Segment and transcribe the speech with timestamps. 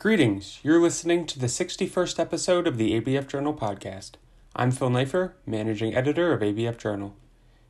[0.00, 0.60] Greetings.
[0.62, 4.12] You're listening to the 61st episode of the ABF Journal podcast.
[4.56, 7.14] I'm Phil Neuffer, managing editor of ABF Journal.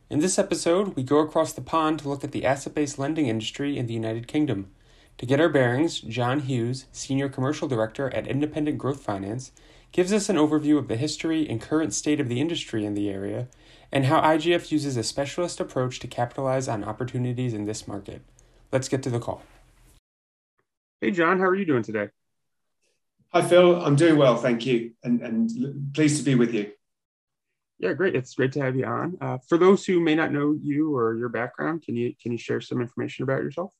[0.09, 3.27] In this episode, we go across the pond to look at the asset based lending
[3.27, 4.71] industry in the United Kingdom.
[5.17, 9.51] To get our bearings, John Hughes, Senior Commercial Director at Independent Growth Finance,
[9.91, 13.09] gives us an overview of the history and current state of the industry in the
[13.09, 13.49] area
[13.91, 18.21] and how IGF uses a specialist approach to capitalize on opportunities in this market.
[18.71, 19.43] Let's get to the call.
[21.01, 22.07] Hey, John, how are you doing today?
[23.33, 23.81] Hi, Phil.
[23.81, 26.71] I'm doing well, thank you, and, and pleased to be with you.
[27.79, 28.13] Yeah, great.
[28.13, 29.17] It's great to have you on.
[29.21, 32.37] Uh, for those who may not know you or your background, can you can you
[32.37, 33.73] share some information about yourself?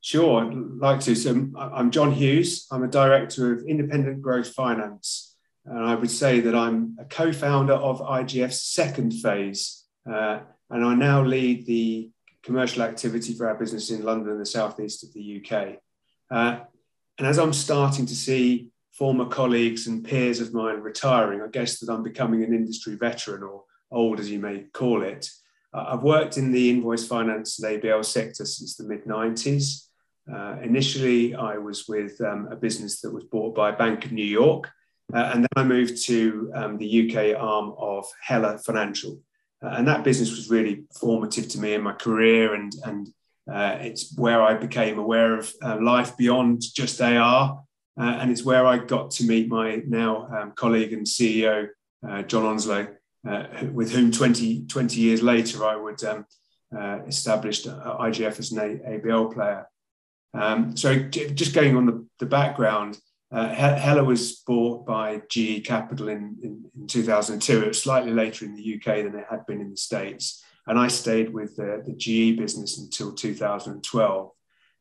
[0.00, 1.16] Sure, I'd like to.
[1.16, 2.68] So I'm John Hughes.
[2.70, 7.74] I'm a director of Independent Growth Finance, and I would say that I'm a co-founder
[7.74, 10.38] of IGF's second phase, uh,
[10.70, 12.12] and I now lead the
[12.44, 15.78] commercial activity for our business in London and the southeast of the UK.
[16.30, 16.60] Uh,
[17.18, 21.78] and as I'm starting to see former colleagues and peers of mine retiring, I guess
[21.80, 25.30] that I'm becoming an industry veteran or old, as you may call it.
[25.72, 29.88] Uh, I've worked in the invoice finance and ABL sector since the mid 90s.
[30.32, 34.24] Uh, initially, I was with um, a business that was bought by Bank of New
[34.24, 34.70] York,
[35.14, 39.20] uh, and then I moved to um, the UK arm of Heller Financial.
[39.62, 43.08] Uh, and that business was really formative to me in my career and, and
[43.50, 47.62] uh, it's where I became aware of uh, life beyond just AR,
[47.98, 51.68] uh, and it's where I got to meet my now um, colleague and CEO,
[52.06, 52.88] uh, John Onslow,
[53.28, 56.26] uh, with whom 20, 20 years later I would um,
[56.76, 59.66] uh, established IGF as an ABL player.
[60.34, 62.98] Um, so just going on the, the background,
[63.32, 67.62] Heller was bought by GE Capital in, in, in 2002.
[67.62, 70.78] It was slightly later in the UK than it had been in the States and
[70.78, 74.30] I stayed with the, the GE business until 2012.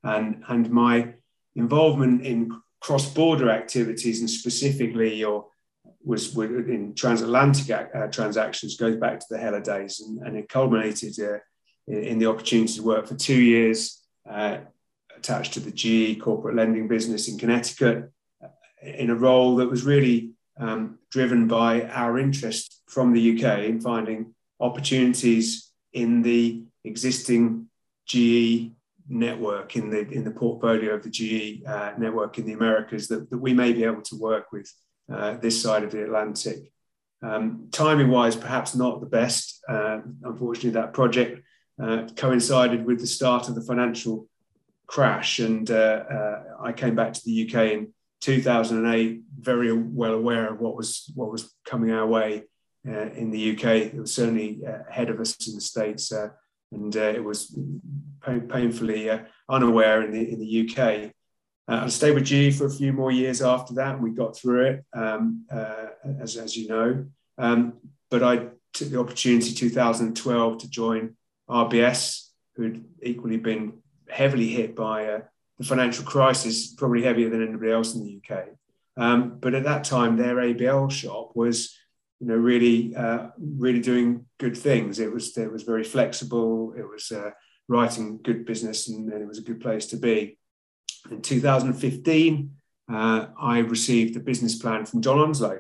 [0.03, 1.13] And, and my
[1.55, 2.51] involvement in
[2.81, 5.47] cross-border activities and specifically your
[6.03, 11.19] was in transatlantic uh, transactions goes back to the Heller days, and, and it culminated
[11.19, 11.39] uh,
[11.87, 14.57] in, in, the opportunity to work for two years uh,
[15.17, 18.11] attached to the GE corporate lending business in Connecticut
[18.43, 18.47] uh,
[18.83, 23.81] in a role that was really um, driven by our interest from the UK in
[23.81, 25.64] finding opportunities
[25.95, 27.67] in the existing
[28.05, 28.71] GE
[29.07, 33.29] network in the in the portfolio of the GE uh, network in the Americas that,
[33.29, 34.71] that we may be able to work with
[35.11, 36.71] uh, this side of the Atlantic.
[37.21, 39.63] Um, timing wise, perhaps not the best.
[39.67, 41.41] Uh, unfortunately, that project
[41.81, 44.27] uh, coincided with the start of the financial
[44.87, 50.51] crash, and uh, uh, I came back to the UK in 2008, very well aware
[50.51, 52.43] of what was what was coming our way
[52.85, 53.65] in the UK.
[53.93, 56.29] It was certainly uh, ahead of us in the States, uh,
[56.71, 57.57] and it was
[58.23, 59.09] pain- painfully
[59.49, 61.11] unaware in the, in the UK.
[61.67, 64.65] I stayed with GE for a few more years after that, and we got through
[64.67, 65.45] it, um,
[66.21, 67.05] as, as you know.
[67.39, 67.73] Um,
[68.11, 71.15] but I took the opportunity 2012 to join
[71.49, 73.79] RBS, who'd equally been
[74.09, 75.19] heavily hit by uh,
[75.57, 78.45] the financial crisis, probably heavier than anybody else in the UK.
[78.97, 81.75] Um, but at that time, their ABL shop was
[82.19, 84.99] you know, really, uh, really doing good things.
[84.99, 86.73] It was, it was very flexible.
[86.77, 87.31] It was uh,
[87.67, 90.37] writing good business, and, and, it was a good place to be.
[91.11, 92.51] In 2015,
[92.91, 95.59] uh, I received a business plan from John Onslow,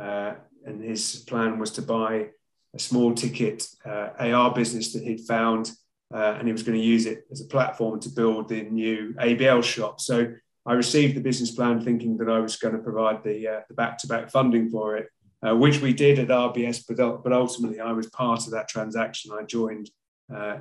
[0.00, 0.34] uh,
[0.66, 2.28] and his plan was to buy
[2.74, 5.70] a small ticket uh, AR business that he'd found,
[6.12, 9.14] uh, and he was going to use it as a platform to build the new
[9.20, 10.00] ABL shop.
[10.00, 10.32] So
[10.66, 14.30] I received the business plan thinking that I was going to provide the, the back-to-back
[14.30, 15.08] funding for it
[15.46, 19.32] uh, which we did at RBS, but, but ultimately I was part of that transaction.
[19.32, 19.90] I joined
[20.32, 20.58] uh,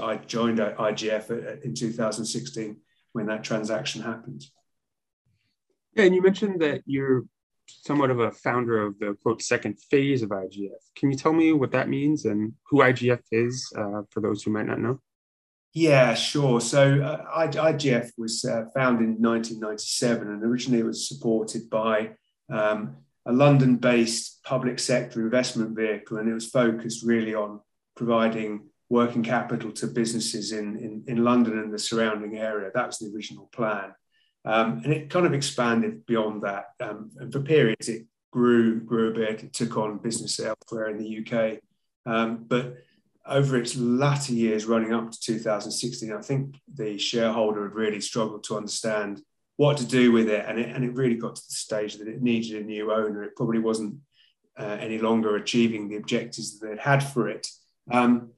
[0.00, 2.76] I joined IGF in 2016
[3.12, 4.44] when that transaction happened.
[5.94, 7.24] Yeah, and you mentioned that you're
[7.66, 10.70] somewhat of a founder of the quote second phase of IGF.
[10.96, 14.50] Can you tell me what that means and who IGF is uh, for those who
[14.50, 15.00] might not know?
[15.74, 16.60] Yeah, sure.
[16.60, 22.10] So uh, IGF was uh, founded in 1997, and originally it was supported by
[22.50, 22.96] um,
[23.26, 27.60] a London based public sector investment vehicle, and it was focused really on
[27.96, 32.70] providing working capital to businesses in, in, in London and the surrounding area.
[32.74, 33.94] That was the original plan.
[34.44, 36.66] Um, and it kind of expanded beyond that.
[36.80, 39.44] Um, and for periods, it grew, grew a bit.
[39.44, 41.60] It took on business elsewhere in the UK.
[42.04, 42.76] Um, but
[43.26, 48.44] over its latter years, running up to 2016, I think the shareholder had really struggled
[48.44, 49.22] to understand
[49.62, 50.44] what to do with it.
[50.48, 53.22] And it, and it really got to the stage that it needed a new owner.
[53.22, 53.94] It probably wasn't
[54.58, 57.46] uh, any longer achieving the objectives that it had for it.
[57.88, 58.30] Um,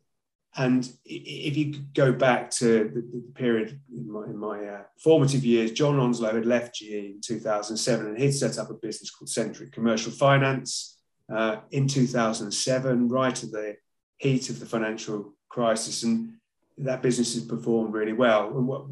[0.57, 5.73] and if you go back to the, period in my, in my uh, formative years,
[5.73, 9.73] John Onslow had left GE in 2007 and he'd set up a business called Centric
[9.73, 10.99] Commercial Finance
[11.35, 13.77] uh, in 2007, right at the
[14.19, 16.03] heat of the financial crisis.
[16.03, 16.35] And
[16.79, 18.49] that business has performed really well.
[18.57, 18.85] And what,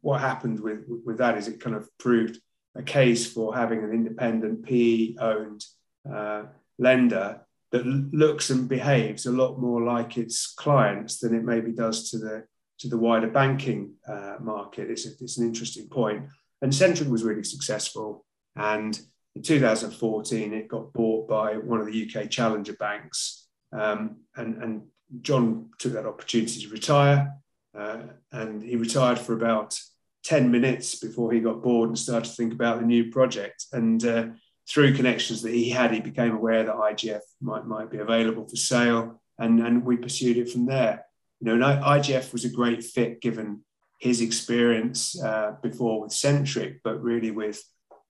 [0.00, 2.38] what happened with, with that is it kind of proved
[2.74, 5.64] a case for having an independent PE owned
[6.10, 6.44] uh,
[6.78, 7.40] lender
[7.72, 12.18] that looks and behaves a lot more like its clients than it maybe does to
[12.18, 12.44] the
[12.78, 14.90] to the wider banking uh, market.
[14.90, 16.26] It's, a, it's an interesting point.
[16.60, 18.26] And Centric was really successful.
[18.54, 18.98] And
[19.34, 23.48] in 2014, it got bought by one of the UK challenger banks.
[23.72, 24.82] Um, and, and
[25.22, 27.32] John took that opportunity to retire.
[27.76, 27.98] Uh,
[28.32, 29.78] and he retired for about
[30.24, 33.66] 10 minutes before he got bored and started to think about the new project.
[33.72, 34.26] And uh,
[34.68, 38.56] through connections that he had, he became aware that IGF might, might be available for
[38.56, 41.04] sale, and, and we pursued it from there.
[41.40, 43.62] You know, and IGF was a great fit given
[44.00, 47.62] his experience uh, before with Centric, but really with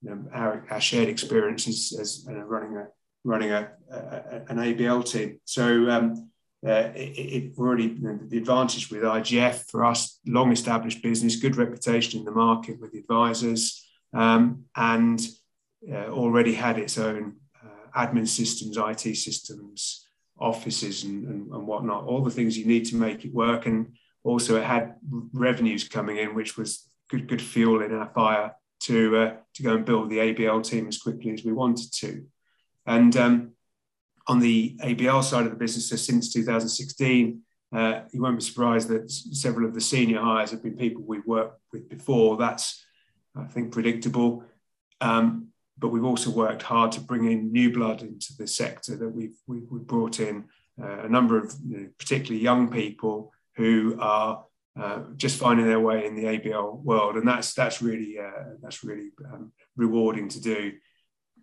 [0.03, 2.87] you know, our, our shared experiences as, as running a
[3.25, 3.97] running a, a,
[4.49, 5.41] an ABL team.
[5.45, 6.31] So um,
[6.65, 12.21] uh, it, it, already the advantage with IGF for us, long established business, good reputation
[12.21, 15.29] in the market with advisors, um, and
[15.91, 20.07] uh, already had its own uh, admin systems, IT systems,
[20.39, 23.67] offices, and, and, and, whatnot, all the things you need to make it work.
[23.67, 23.95] And
[24.25, 24.97] also, it had
[25.33, 29.75] revenues coming in, which was good, good fuel in our fire to, uh, to go
[29.75, 32.25] and build the ABL team as quickly as we wanted to.
[32.87, 33.53] And um,
[34.29, 37.41] on the ABL side of the business, so since 2016,
[37.75, 41.27] uh, you won't be surprised that several of the senior hires have been people we've
[41.27, 42.37] worked with before.
[42.37, 42.85] That's,
[43.37, 44.45] I think, predictable.
[45.01, 49.09] Um, but we've also worked hard to bring in new blood into the sector that
[49.09, 50.45] we've, we, have brought in
[50.83, 54.45] uh, a number of you know, particularly young people who are
[54.81, 58.85] uh, just finding their way in the ABL world, and that's that's really uh, that's
[58.85, 60.73] really um, rewarding to do.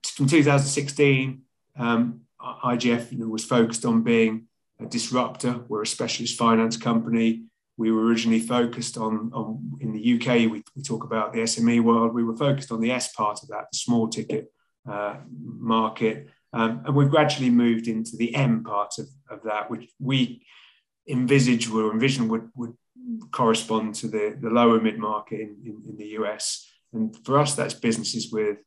[0.05, 1.41] From 2016,
[1.77, 2.21] um,
[2.63, 4.47] IGF you know, was focused on being
[4.79, 5.63] a disruptor.
[5.67, 7.43] We're a specialist finance company
[7.77, 11.81] we were originally focused on, on in the UK, we, we, talk about the SME
[11.81, 12.13] world.
[12.13, 14.51] We were focused on the S part of that, the small ticket
[14.89, 16.27] uh, market.
[16.51, 20.45] Um, and we've gradually moved into the M part of, of that, which we
[21.09, 22.75] envisage or envision would, would
[23.31, 26.69] correspond to the, the lower mid market in, in, in the US.
[26.93, 28.57] And for us, that's businesses with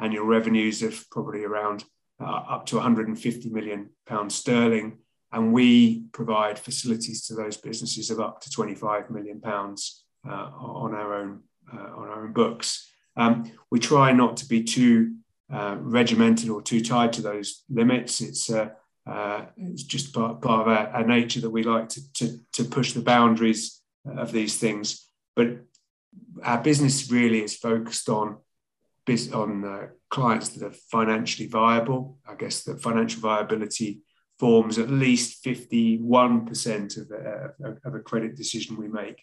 [0.00, 1.84] annual revenues of probably around
[2.20, 4.98] uh, up to 150 million pounds sterling
[5.32, 10.94] and we provide facilities to those businesses of up to 25 million pounds uh, on
[10.94, 11.40] our own
[11.72, 12.88] uh, on our own books.
[13.16, 15.16] Um, we try not to be too
[15.52, 18.20] uh, regimented or too tied to those limits.
[18.20, 22.64] It's it's just part, part of our, our, nature that we like to, to, to
[22.64, 25.06] push the boundaries of these things.
[25.36, 25.58] But
[26.42, 28.38] our business really is focused on
[29.32, 32.18] on uh, clients that are financially viable.
[32.24, 34.02] I guess the financial viability
[34.38, 39.20] forms at least 51% of, uh, of a credit decision we make.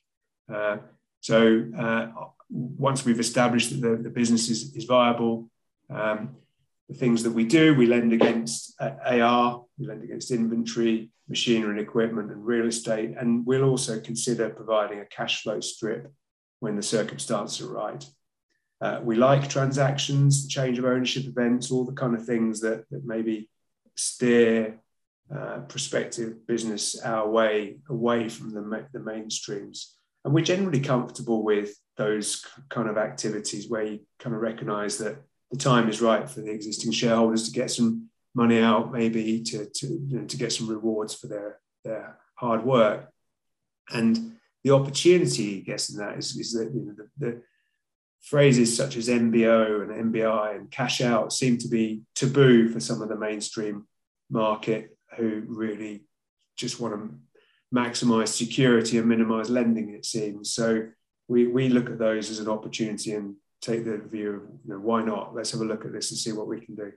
[0.54, 0.78] Uh,
[1.22, 2.08] so uh,
[2.50, 5.50] once we've established that the, the business is, is viable,
[5.90, 6.36] um,
[6.90, 11.72] the things that we do, we lend against uh, AR, we lend against inventory, machinery
[11.72, 13.16] and equipment, and real estate.
[13.18, 16.12] And we'll also consider providing a cash flow strip
[16.60, 18.06] when the circumstances are right.
[18.82, 23.06] Uh, we like transactions, change of ownership events, all the kind of things that, that
[23.06, 23.50] maybe
[23.96, 24.80] steer
[25.34, 29.92] uh, prospective business our way away from the, the mainstreams.
[30.26, 35.18] And we're generally comfortable with those kind of activities where you kind of recognize that
[35.52, 39.66] the time is right for the existing shareholders to get some money out, maybe to,
[39.66, 43.10] to, you know, to get some rewards for their, their hard work.
[43.94, 47.42] And the opportunity, I guess, in that is, is that you know, the, the
[48.22, 53.02] phrases such as MBO and MBI and cash out seem to be taboo for some
[53.02, 53.88] of the mainstream
[54.30, 56.04] market who really
[56.56, 57.10] just want to
[57.74, 60.54] maximize security and minimize lending, it seems.
[60.54, 60.88] So
[61.28, 64.80] we, we look at those as an opportunity and take the view of, you know,
[64.80, 65.34] why not?
[65.34, 66.92] Let's have a look at this and see what we can do.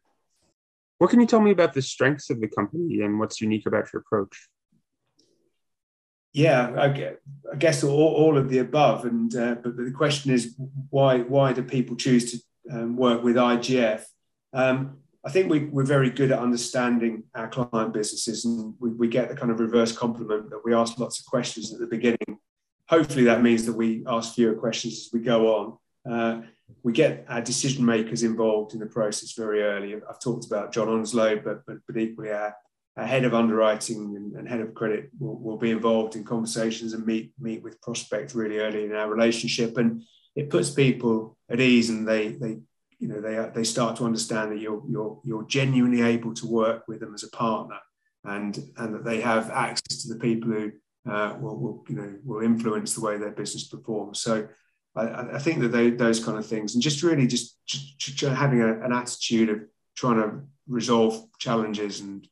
[0.98, 3.92] What can you tell me about the strengths of the company and what's unique about
[3.92, 4.48] your approach?
[6.34, 6.74] Yeah,
[7.52, 9.04] I guess all, all of the above.
[9.04, 10.56] And uh, but the question is,
[10.90, 12.38] why why do people choose to
[12.76, 14.02] um, work with IGF?
[14.52, 19.08] Um, I think we, we're very good at understanding our client businesses, and we, we
[19.08, 22.38] get the kind of reverse compliment that we ask lots of questions at the beginning.
[22.88, 25.78] Hopefully, that means that we ask fewer questions as we go on.
[26.12, 26.42] Uh,
[26.82, 29.94] we get our decision makers involved in the process very early.
[29.94, 32.54] I've talked about John Onslow, but, but, but equally our,
[32.96, 36.92] a head of underwriting and, and head of credit will, will, be involved in conversations
[36.92, 40.02] and meet meet with prospects really early in our relationship, and
[40.36, 42.58] it puts people at ease, and they they
[42.98, 46.86] you know they they start to understand that you're you're you're genuinely able to work
[46.86, 47.78] with them as a partner,
[48.24, 50.70] and and that they have access to the people who
[51.10, 54.20] uh, will, will you know will influence the way their business performs.
[54.20, 54.48] So.
[54.96, 58.60] I, I think that they, those kind of things, and just really just, just having
[58.60, 59.58] a, an attitude of
[59.96, 62.28] trying to resolve challenges and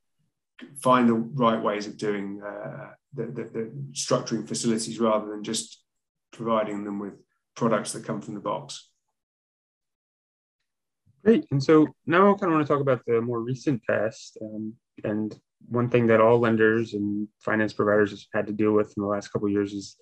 [0.81, 5.83] find the right ways of doing uh, the, the, the, structuring facilities rather than just
[6.33, 7.14] providing them with
[7.54, 8.88] products that come from the box.
[11.25, 11.47] Great.
[11.50, 14.38] And so now I kind of want to talk about the more recent past.
[14.42, 15.38] Um, and
[15.69, 19.09] one thing that all lenders and finance providers have had to deal with in the
[19.09, 19.97] last couple of years is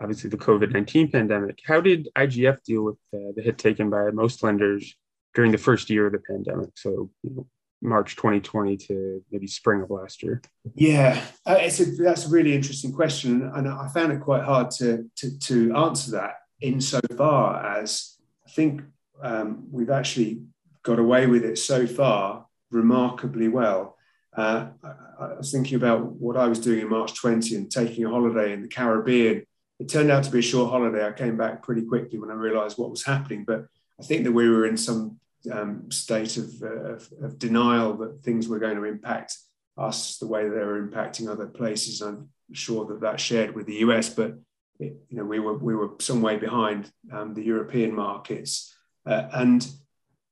[0.00, 1.58] obviously the COVID 19 pandemic.
[1.64, 4.94] How did IGF deal with uh, the hit taken by most lenders
[5.34, 6.70] during the first year of the pandemic?
[6.76, 7.46] So, you know,
[7.82, 10.40] March 2020 to maybe spring of last year?
[10.74, 14.70] Yeah, uh, it's a, that's a really interesting question, and I found it quite hard
[14.72, 18.82] to to, to answer that insofar as I think
[19.22, 20.42] um, we've actually
[20.82, 23.96] got away with it so far remarkably well.
[24.36, 28.04] Uh, I, I was thinking about what I was doing in March 20 and taking
[28.04, 29.44] a holiday in the Caribbean.
[29.78, 31.06] It turned out to be a short holiday.
[31.06, 33.66] I came back pretty quickly when I realised what was happening, but
[34.00, 35.18] I think that we were in some
[35.50, 39.36] um, state of, uh, of, of, denial that things were going to impact
[39.76, 42.00] us the way they were impacting other places.
[42.00, 44.34] I'm sure that that's shared with the US, but
[44.78, 48.74] it, you know we were we were some way behind um, the European markets.
[49.06, 49.62] Uh, and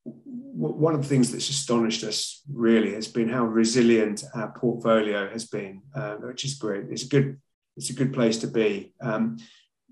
[0.05, 5.29] w- one of the things that's astonished us really has been how resilient our portfolio
[5.29, 6.85] has been, uh, which is great.
[6.89, 7.39] It's a good
[7.77, 8.93] it's a good place to be.
[9.01, 9.37] Um,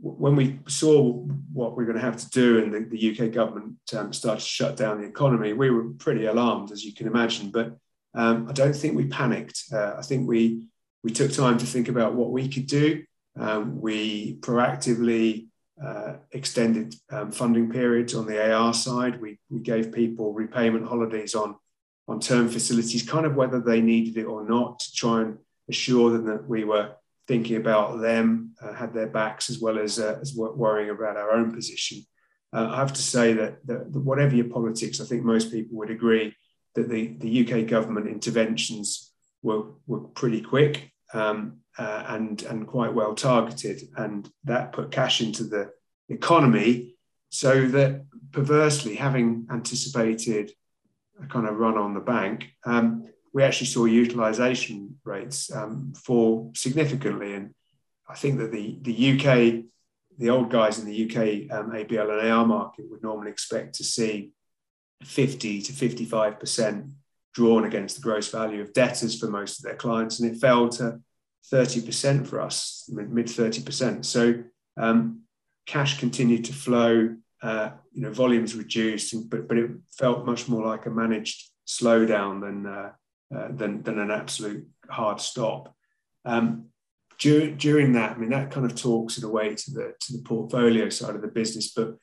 [0.02, 1.12] when we saw
[1.52, 4.42] what we are going to have to do and the, the UK government um, started
[4.42, 7.52] to shut down the economy, we were pretty alarmed, as you can imagine.
[7.52, 7.78] But
[8.14, 9.64] um, I don't think we panicked.
[9.72, 10.68] Uh, I think we
[11.04, 13.04] we took time to think about what we could do.
[13.40, 15.48] Um, we proactively
[15.84, 19.22] uh, extended um, funding periods on the AR side.
[19.22, 21.56] We, we gave people repayment holidays on,
[22.08, 25.38] on term facilities, kind of whether they needed it or not, to try and
[25.70, 26.92] assure them that we were
[27.30, 31.32] thinking about them, uh, had their backs, as well as, uh, as worrying about our
[31.32, 32.04] own position.
[32.52, 35.78] Uh, I have to say that, that, that, whatever your politics, I think most people
[35.78, 36.36] would agree
[36.74, 42.96] that the, the UK government interventions were, were pretty quick um, uh, and, and quite
[42.96, 43.84] well targeted.
[43.96, 45.70] And that put cash into the
[46.10, 46.96] economy
[47.30, 50.52] so that perversely, having anticipated
[51.24, 56.52] a kind of run on the bank, um, we actually saw utilization rates um, fall
[56.56, 57.34] significantly.
[57.34, 57.54] And
[58.08, 59.66] I think that the, the UK,
[60.18, 63.84] the old guys in the UK um, ABL and AR market would normally expect to
[63.84, 64.32] see
[65.04, 66.92] 50 to 55%
[67.34, 70.20] drawn against the gross value of debtors for most of their clients.
[70.20, 71.00] And it fell to
[71.52, 74.06] 30% for us, mid 30%.
[74.06, 74.44] So
[74.78, 75.22] um,
[75.66, 80.66] cash continued to flow, uh, you know, volumes reduced, but, but it felt much more
[80.66, 82.92] like a managed slowdown than uh,
[83.36, 85.76] uh, than, than an absolute hard stop.
[86.26, 86.66] Um,
[87.20, 90.18] dur- during that, I mean, that kind of talks in a way to the to
[90.18, 91.72] the portfolio side of the business.
[91.74, 91.96] But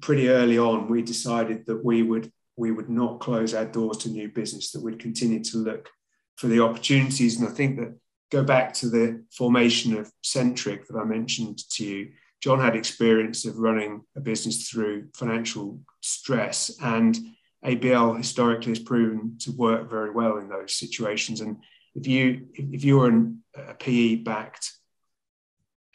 [0.00, 4.08] pretty early on, we decided that we would we would not close our doors to
[4.08, 4.70] new business.
[4.72, 5.88] That we'd continue to look
[6.36, 7.38] for the opportunities.
[7.38, 7.94] And I think that
[8.30, 12.10] go back to the formation of Centric that I mentioned to you.
[12.40, 17.18] John had experience of running a business through financial stress and
[17.64, 21.40] ABL historically has proven to work very well in those situations.
[21.40, 21.58] And
[21.94, 24.72] if you if you're an, a PE backed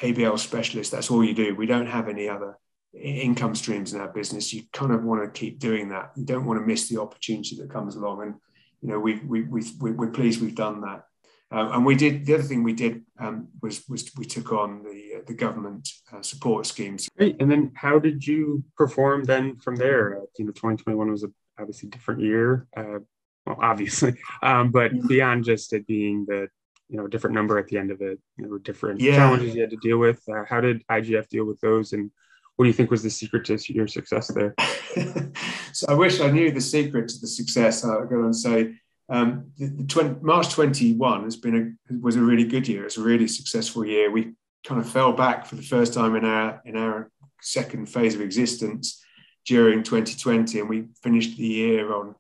[0.02, 1.56] ABL specialist, that's all you do.
[1.56, 2.58] We don't have any other
[2.94, 4.54] income streams in our business.
[4.54, 6.12] You kind of want to keep doing that.
[6.16, 8.22] You don't want to miss the opportunity that comes along.
[8.22, 8.36] And
[8.82, 11.04] you know we we we we're pleased we've done that.
[11.52, 14.84] Um, and we did the other thing we did um, was was we took on
[14.84, 17.08] the uh, the government uh, support schemes.
[17.18, 17.38] Great.
[17.40, 20.18] And then how did you perform then from there?
[20.18, 22.68] Uh, you know, 2021 was a obviously different year.
[22.76, 23.00] Uh,
[23.46, 26.48] well, obviously, um, but beyond just it being the
[26.88, 29.16] you know different number at the end of it, there were different yeah.
[29.16, 30.22] challenges you had to deal with.
[30.30, 32.12] Uh, how did IGF deal with those, and
[32.56, 34.56] what do you think was the secret to your success there?
[35.74, 37.84] so I wish I knew the secret to the success.
[37.84, 38.76] I'll go and say
[39.10, 42.86] um, the, the 20, March 21 has been a was a really good year.
[42.86, 44.10] It's a really successful year.
[44.10, 44.34] We
[44.66, 48.22] kind of fell back for the first time in our in our second phase of
[48.22, 49.05] existence
[49.46, 52.16] during 2020, and we finished the year on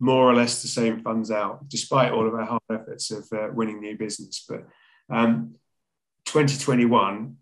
[0.00, 3.48] more or less the same funds out, despite all of our hard efforts of uh,
[3.52, 4.44] winning new business.
[4.48, 4.66] But
[5.10, 5.56] um,
[6.26, 7.36] 2021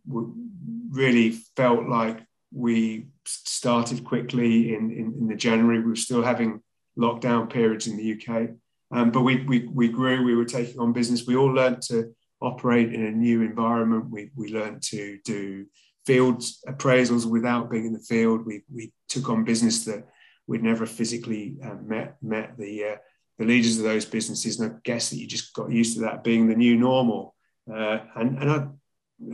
[0.90, 2.20] really felt like
[2.52, 5.80] we started quickly in, in, in, the January.
[5.80, 6.62] We were still having
[6.98, 8.50] lockdown periods in the UK.
[8.92, 11.26] Um, but we, we, we grew, we were taking on business.
[11.26, 14.10] We all learned to operate in a new environment.
[14.10, 15.66] We, we learned to do
[16.06, 18.46] field appraisals without being in the field.
[18.46, 20.06] We, we took on business that
[20.46, 22.96] we'd never physically uh, met, met the, uh,
[23.38, 24.60] the leaders of those businesses.
[24.60, 27.34] And I guess that you just got used to that being the new normal.
[27.70, 28.68] Uh, and and I'd,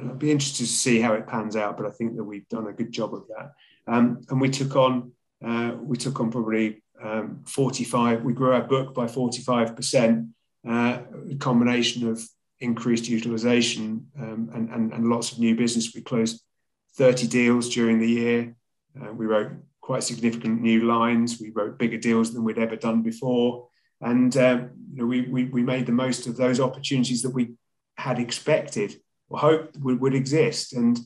[0.01, 2.67] I'd, be interested to see how it pans out, but I think that we've done
[2.67, 3.53] a good job of that.
[3.87, 5.13] Um, and we took on
[5.45, 8.23] uh, we took on probably um, 45.
[8.23, 10.29] We grew our book by 45 percent.
[10.67, 11.01] Uh,
[11.31, 12.23] a combination of
[12.61, 15.93] increased utilization um, and, and, and lots of new business.
[15.95, 16.41] We closed
[16.97, 18.55] 30 deals during the year.
[19.01, 21.41] Uh, we wrote quite significant new lines.
[21.41, 23.69] We wrote bigger deals than we'd ever done before.
[24.01, 27.55] And uh, you know, we, we, we, made the most of those opportunities that we
[27.97, 28.97] had expected
[29.29, 30.73] or hoped would, would exist.
[30.73, 30.99] And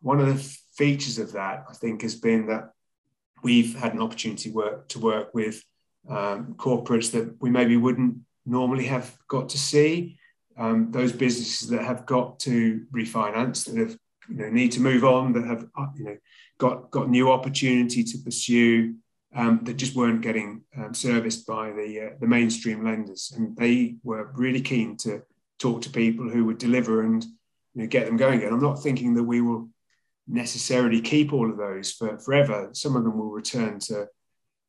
[0.00, 2.70] one of the features of that, I think, has been that
[3.42, 5.62] we've had an opportunity work to work with
[6.08, 10.18] um, corporates that we maybe wouldn't normally have got to see.
[10.58, 13.96] Um, those businesses that have got to refinance, that have
[14.28, 16.16] you know need to move on, that have uh, you know
[16.58, 18.94] got got new opportunity to pursue,
[19.34, 23.96] um, that just weren't getting um, serviced by the uh, the mainstream lenders, and they
[24.02, 25.22] were really keen to
[25.58, 27.24] talk to people who would deliver and
[27.74, 29.68] you know, get them going And I'm not thinking that we will
[30.26, 32.70] necessarily keep all of those for forever.
[32.72, 34.08] Some of them will return to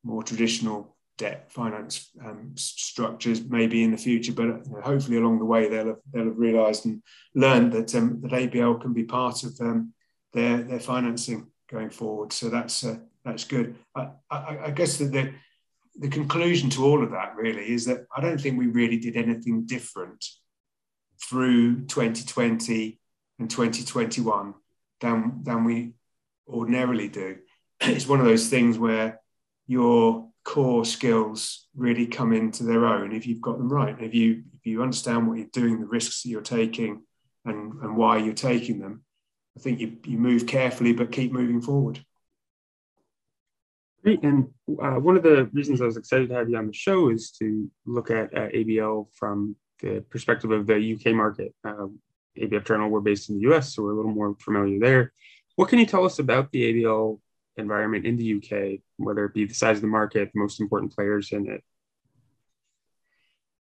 [0.04, 5.68] more traditional debt finance um, structures maybe in the future, but hopefully along the way
[5.68, 7.02] they'll have, they'll have realised and
[7.34, 9.92] learned that um, that ABL can be part of um,
[10.32, 12.32] their their financing going forward.
[12.32, 13.76] So that's uh, that's good.
[13.94, 15.34] I, I, I, guess that the
[15.98, 19.16] the conclusion to all of that really is that I don't think we really did
[19.16, 20.24] anything different
[21.28, 23.00] through 2020
[23.40, 24.54] and 2021
[25.00, 25.92] than than we
[26.46, 27.38] ordinarily do.
[27.80, 29.20] It's one of those things where
[29.68, 33.94] your core skills really come into their own if you've got them right.
[34.00, 37.02] If you if you understand what you're doing, the risks that you're taking,
[37.44, 39.02] and and why you're taking them,
[39.58, 42.02] I think you you move carefully but keep moving forward.
[44.02, 44.22] Great.
[44.22, 44.48] And
[44.82, 47.30] uh, one of the reasons I was excited to have you on the show is
[47.32, 51.52] to look at uh, ABL from the perspective of the UK market.
[51.62, 51.88] Uh,
[52.38, 55.12] ABF Journal, we're based in the US, so we're a little more familiar there.
[55.56, 57.20] What can you tell us about the ABL
[57.58, 60.94] environment in the UK, whether it be the size of the market, the most important
[60.94, 61.62] players in it?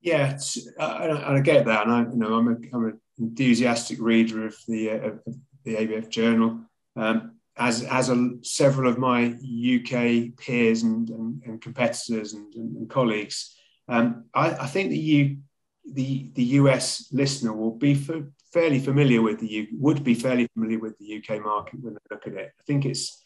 [0.01, 0.37] Yeah,
[0.79, 4.55] I, I, get that, and I, you know, I'm, a, I'm an enthusiastic reader of
[4.67, 6.61] the uh, of the ABF Journal.
[6.95, 12.89] Um, as as a, several of my UK peers and, and, and competitors and, and
[12.89, 13.55] colleagues,
[13.87, 15.37] um, I, I, think the U,
[15.93, 20.47] the the US listener will be for, fairly familiar with the U, would be fairly
[20.53, 22.53] familiar with the UK market when they look at it.
[22.59, 23.23] I think it's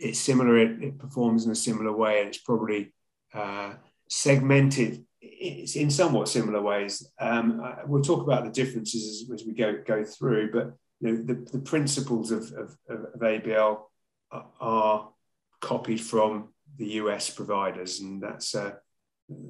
[0.00, 0.58] it's similar.
[0.58, 2.92] It, it performs in a similar way, and it's probably
[3.34, 3.74] uh,
[4.08, 7.10] segmented it's in somewhat similar ways.
[7.18, 11.22] Um, we'll talk about the differences as, as, we go go through, but you know,
[11.22, 13.80] the, the principles of, of, of ABL
[14.60, 15.10] are
[15.60, 18.72] copied from the US providers, and that's uh,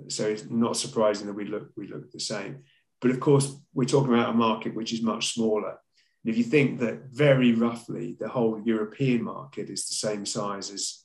[0.08, 2.64] so it's not surprising that we look we look the same.
[3.00, 5.78] But of course, we're talking about a market which is much smaller.
[6.24, 11.04] If you think that very roughly the whole European market is the same size as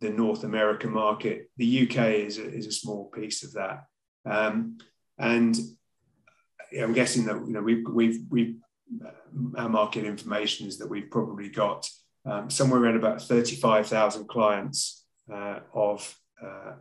[0.00, 3.84] the North American market, the UK is a, is a small piece of that.
[4.24, 4.78] Um,
[5.18, 5.56] and
[6.78, 8.56] I'm guessing that you know we've we've we've
[9.04, 9.10] uh,
[9.56, 11.88] our market information is that we've probably got
[12.24, 16.72] um, somewhere around about 35,000 clients uh, of uh,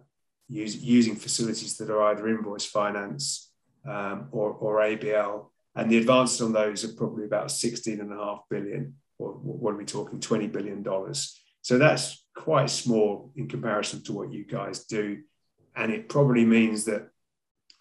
[0.48, 3.52] use, using facilities that are either invoice finance
[3.88, 5.48] um, or, or ABL.
[5.76, 9.74] And the advances on those are probably about 16 and a half billion, or what
[9.74, 10.86] are we talking, $20 billion.
[11.62, 15.22] So that's quite small in comparison to what you guys do.
[15.76, 17.10] And it probably means that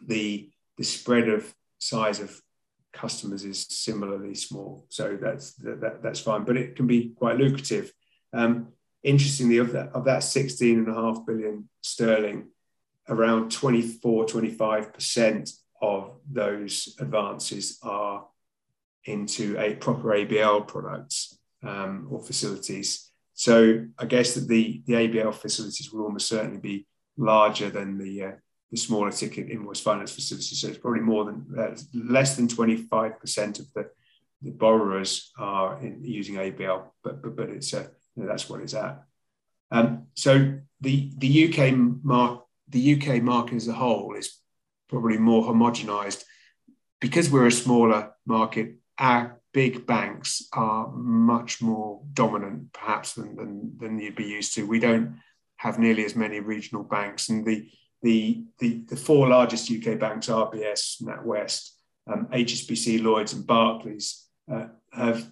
[0.04, 2.40] the, the spread of size of
[2.92, 4.86] customers is similarly small.
[4.88, 7.92] So that's, that, that's fine, but it can be quite lucrative.
[8.32, 8.68] Um,
[9.04, 12.48] interestingly, of that, of that 16 and a half billion sterling,
[13.08, 15.50] around 24, 25%
[15.84, 18.26] of those advances are
[19.04, 23.10] into a proper ABL products um, or facilities.
[23.34, 28.22] So I guess that the, the ABL facilities will almost certainly be larger than the,
[28.22, 28.32] uh,
[28.70, 30.60] the smaller ticket invoice finance facilities.
[30.60, 33.90] So it's probably more than uh, less than 25% of the,
[34.42, 38.60] the borrowers are in, using ABL, but, but, but it's uh, you know, that's what
[38.60, 39.02] it's at.
[39.70, 44.38] Um, so the, the UK mark, the UK market as a whole is
[44.94, 46.22] probably more homogenized.
[47.00, 53.72] Because we're a smaller market, our big banks are much more dominant, perhaps, than, than,
[53.80, 54.68] than you'd be used to.
[54.68, 55.16] We don't
[55.56, 57.68] have nearly as many regional banks, and the,
[58.02, 61.70] the, the, the four largest UK banks, RBS, NatWest,
[62.06, 65.28] um, HSBC, Lloyds, and Barclays, uh, have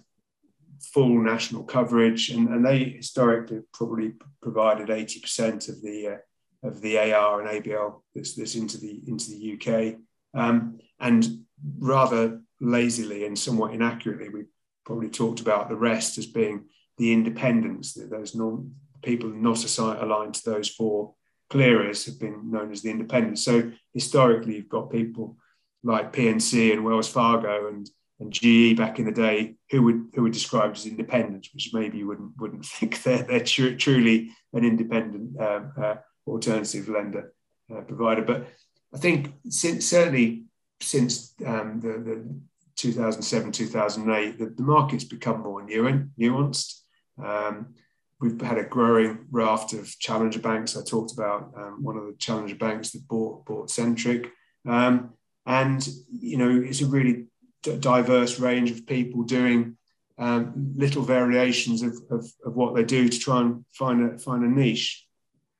[0.93, 6.17] full national coverage, and, and they historically probably provided 80% of the uh,
[6.63, 9.95] of the AR and ABL that's, that's into the into the UK.
[10.33, 11.43] Um, and
[11.77, 14.45] rather lazily and somewhat inaccurately, we
[14.85, 16.65] probably talked about the rest as being
[16.97, 19.65] the independents, that those non people not
[20.01, 21.13] aligned to those four
[21.49, 23.43] clearers have been known as the independents.
[23.43, 25.37] So historically, you've got people
[25.83, 30.23] like PNC and Wells Fargo and and GE back in the day who would who
[30.23, 34.63] were described as independents, which maybe you wouldn't wouldn't think they're they're tr- truly an
[34.63, 35.95] independent um, uh,
[36.27, 37.33] alternative lender
[37.73, 38.21] uh, provider.
[38.21, 38.47] But
[38.93, 40.45] I think since certainly
[40.81, 42.39] since um, the, the
[42.75, 46.81] 2007 2008, the, the market's become more nuanced.
[47.23, 47.73] Um,
[48.19, 50.77] we've had a growing raft of challenger banks.
[50.77, 54.31] I talked about um, one of the challenger banks that bought bought Centric,
[54.67, 55.11] um,
[55.45, 57.25] and you know it's a really
[57.61, 59.77] d- diverse range of people doing
[60.17, 64.43] um, little variations of, of, of, what they do to try and find a find
[64.43, 65.05] a niche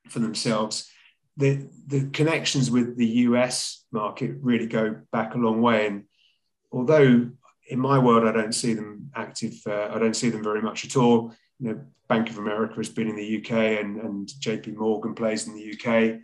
[0.09, 0.89] for themselves.
[1.37, 6.03] The the connections with the US market really go back a long way, and
[6.71, 7.29] although
[7.69, 10.85] in my world I don't see them active, uh, I don't see them very much
[10.85, 11.33] at all.
[11.59, 15.47] You know, Bank of America has been in the UK, and, and JP Morgan plays
[15.47, 16.19] in the UK.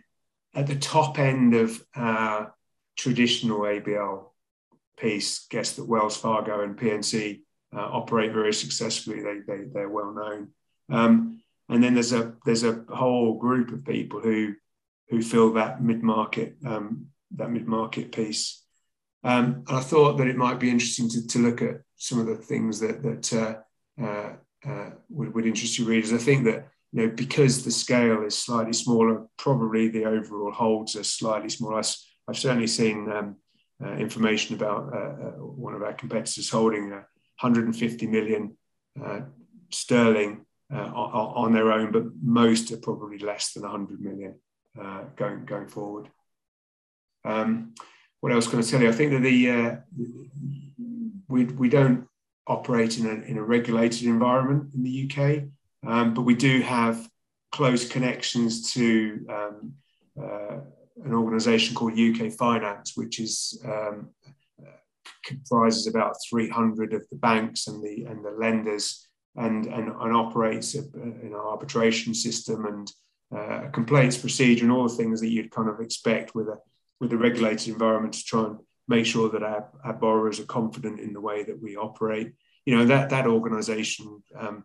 [0.54, 2.46] At the top end of uh,
[2.96, 4.26] traditional ABL
[4.98, 7.40] piece, guess that Wells Fargo and PNC
[7.74, 9.22] uh, operate very successfully.
[9.22, 10.48] They, they, they're well known.
[10.90, 11.39] Um,
[11.70, 14.54] and then there's a there's a whole group of people who
[15.08, 17.06] who fill that mid market um,
[17.36, 18.62] that mid market piece.
[19.22, 22.26] Um, and I thought that it might be interesting to, to look at some of
[22.26, 24.32] the things that that uh, uh,
[24.68, 26.12] uh, would, would interest your readers.
[26.12, 30.96] I think that you know because the scale is slightly smaller, probably the overall holds
[30.96, 31.82] are slightly smaller.
[32.28, 33.36] I've certainly seen um,
[33.82, 38.56] uh, information about uh, uh, one of our competitors holding 150 million
[39.70, 44.34] sterling on, on, their own, but most are probably less than 100 million
[45.16, 46.08] going going forward.
[47.24, 47.74] Um,
[48.20, 48.88] what else can I tell you?
[48.88, 49.78] I think that the
[51.28, 52.06] we we don't
[52.46, 55.44] operate in a, in a regulated environment in the UK,
[55.90, 57.08] um, but we do have
[57.52, 59.72] close connections to um,
[60.20, 60.58] uh,
[61.04, 64.10] an organisation called UK Finance, which is um,
[65.24, 70.74] comprises about 300 of the banks and the and the lenders, and and, and operates
[70.74, 72.92] a, an arbitration system and
[73.32, 76.58] uh, a complaints procedure and all the things that you'd kind of expect with a
[77.00, 81.00] with a regulated environment to try and make sure that our, our borrowers are confident
[81.00, 82.32] in the way that we operate.
[82.66, 84.64] You know that that organisation um,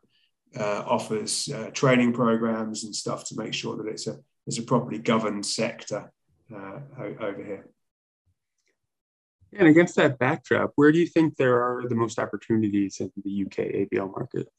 [0.58, 4.64] uh, offers uh, training programs and stuff to make sure that it's a it's a
[4.64, 6.12] properly governed sector
[6.54, 7.68] uh, over here.
[9.58, 13.46] And against that backdrop, where do you think there are the most opportunities in the
[13.46, 14.50] UK ABL market?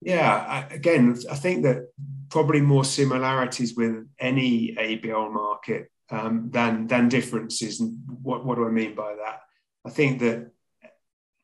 [0.00, 1.88] Yeah, I, again, I think that
[2.28, 7.80] probably more similarities with any ABL market um, than than differences.
[7.80, 9.40] And what, what do I mean by that?
[9.84, 10.50] I think that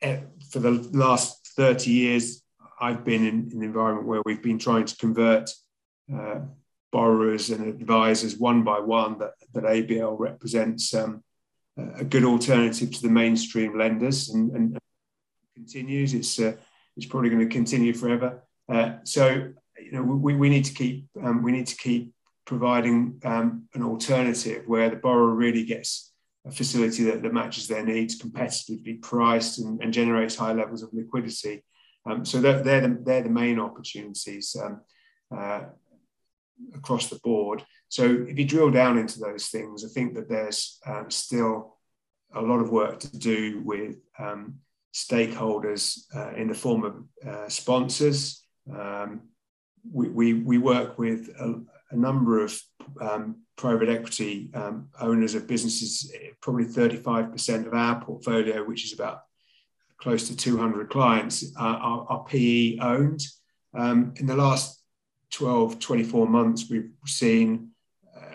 [0.03, 2.42] eh, for the last 30 years,
[2.81, 5.50] I've been in, in an environment where we've been trying to convert
[6.14, 6.40] uh,
[6.92, 11.24] borrowers and advisors one by one that, that ABL represents um,
[11.77, 14.79] a good alternative to the mainstream lenders and, and
[15.55, 16.15] continues.
[16.15, 16.55] It's, uh,
[16.97, 18.45] it's probably going to continue forever.
[18.69, 22.13] Uh, so, you know, we, we need to keep um, we need to keep
[22.47, 26.13] providing um, an alternative where the borrower really gets
[26.47, 30.91] a facility that, that matches their needs, competitively priced, and, and generates high levels of
[30.93, 31.65] liquidity.
[32.07, 34.57] Um, so they're, they're, the, they're the main opportunities.
[34.63, 34.81] Um,
[35.35, 35.65] uh,
[36.75, 37.65] across the board.
[37.95, 41.77] So if you drill down into those things, I think that there's um, still
[42.35, 44.57] a lot of work to do with um,
[44.93, 48.43] stakeholders uh, in the form of uh, sponsors.
[48.69, 49.29] Um,
[49.89, 52.61] we, we, we, work with a, a number of
[53.01, 59.21] um, private equity um, owners of businesses, probably 35% of our portfolio, which is about
[59.99, 63.25] close to 200 clients, uh, are, are, PE owned.
[63.73, 64.83] Um, in the last
[65.31, 67.71] 12, 24 months, we've seen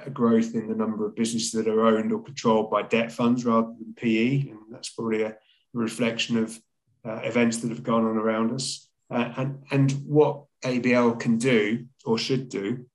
[0.05, 3.45] a growth in the number of businesses that are owned or controlled by debt funds
[3.45, 4.49] rather than PE.
[4.49, 5.37] And that's probably a
[5.73, 6.59] reflection of
[7.05, 8.87] uh, events that have gone on around us.
[9.09, 12.85] Uh, and, and what ABL can do or should do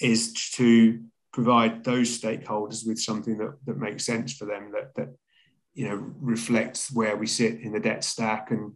[0.00, 1.00] is to
[1.32, 5.14] provide those stakeholders with something that, that makes sense for them, that, that
[5.74, 8.72] you know reflects where we sit in the debt stack and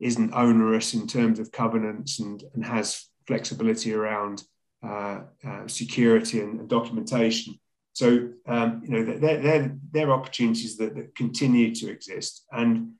[0.00, 4.42] isn't onerous in terms of covenants and, and has flexibility around
[4.82, 7.58] uh, uh, security and, and, documentation.
[7.92, 12.92] So um, you know they're, they're, they're opportunities that, that, continue to exist, and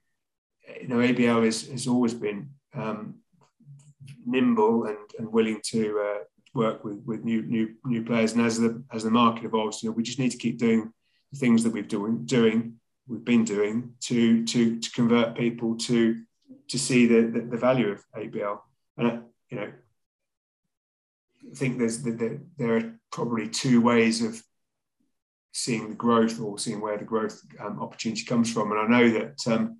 [0.80, 3.14] you know ABL is, has always been um,
[4.26, 8.32] nimble and, and willing to uh, work with, with new new new players.
[8.32, 10.92] And as the as the market evolves, you know we just need to keep doing
[11.32, 12.74] the things that we've doing doing
[13.08, 16.20] we've been doing to to to convert people to
[16.68, 18.58] to see the the, the value of ABL.
[18.98, 19.16] And uh,
[19.48, 19.72] you know
[21.55, 24.42] think there's the, there are probably two ways of
[25.53, 28.70] seeing the growth or seeing where the growth um, opportunity comes from.
[28.70, 29.79] And I know that um,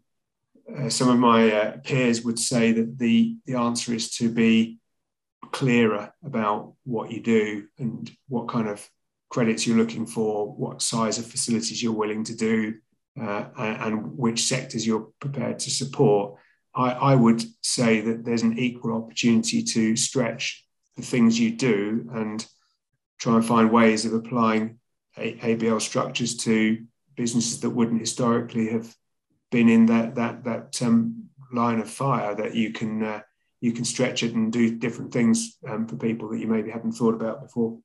[0.77, 4.79] uh, some of my uh, peers would say that the, the answer is to be
[5.53, 8.89] clearer about what you do and what kind of
[9.31, 12.75] credits you're looking for, what size of facilities you're willing to do,
[13.21, 16.35] uh, and, and, which sectors you're prepared to support.
[16.75, 20.65] I, I would say that there's an equal opportunity to stretch
[20.97, 22.47] the things you do and
[23.19, 24.79] try and find ways of applying
[25.17, 26.85] ABL structures to
[27.17, 28.95] businesses that wouldn't historically have
[29.51, 32.35] been in that that that um, line of fire.
[32.35, 33.21] That you can uh,
[33.61, 36.93] you can stretch it and do different things um, for people that you maybe hadn't
[36.93, 37.79] thought about before.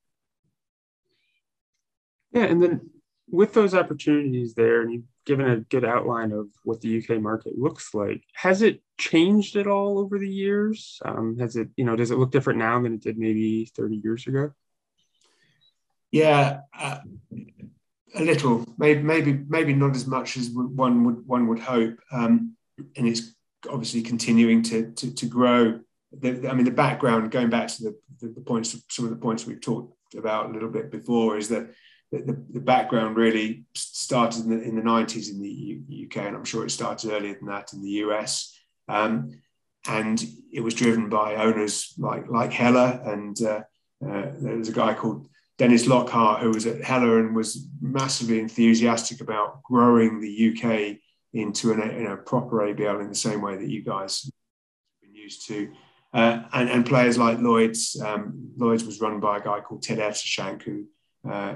[2.32, 2.89] Yeah, and then
[3.30, 7.58] with those opportunities there, and you've given a good outline of what the UK market
[7.58, 11.00] looks like, has it changed at all over the years?
[11.04, 13.96] Um, has it, you know, does it look different now than it did maybe 30
[14.04, 14.52] years ago?
[16.12, 17.00] Yeah, uh,
[18.14, 22.56] a little, maybe, maybe, maybe not as much as one would one would hope, um,
[22.96, 23.34] and it's
[23.70, 25.80] obviously continuing to to, to grow.
[26.18, 29.18] The, I mean, the background, going back to the, the, the points, some of the
[29.18, 31.70] points we've talked about a little bit before, is that
[32.12, 36.36] the, the, background really started in the, in the 90s in the U, UK, and
[36.36, 38.58] I'm sure it started earlier than that in the US.
[38.88, 39.41] Um,
[39.88, 43.62] and it was driven by owners like, like Heller, and uh,
[44.06, 48.39] uh, there was a guy called Dennis Lockhart who was at Heller and was massively
[48.39, 50.98] enthusiastic about growing the UK
[51.34, 54.34] into an, you know, proper ABL in the same way that you guys have
[55.02, 55.72] been used to.
[56.13, 59.98] Uh, and, and, players like Lloyd's, um, Lloyd's was run by a guy called Ted
[59.98, 60.86] Epstershank, who
[61.30, 61.56] uh,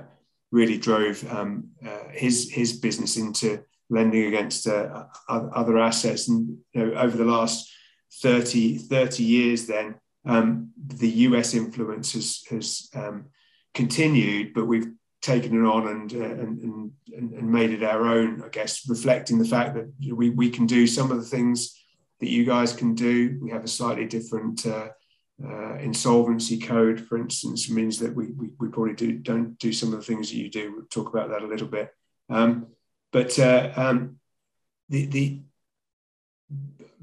[0.51, 6.27] really drove um, uh, his his business into lending against uh, other assets.
[6.27, 7.71] And you know, over the last
[8.21, 13.25] 30, 30 years, then um, the US influence has, has um,
[13.73, 18.41] continued, but we've taken it on and, uh, and, and, and, made it our own,
[18.43, 21.75] I guess, reflecting the fact that we, we can do some of the things
[22.19, 23.37] that you guys can do.
[23.41, 24.89] We have a slightly different uh,
[25.45, 29.93] uh, insolvency code, for instance, means that we, we, we, probably do, don't do some
[29.93, 30.73] of the things that you do.
[30.73, 31.93] We'll talk about that a little bit.
[32.29, 32.67] Um,
[33.11, 34.17] but uh, um,
[34.89, 35.41] the, the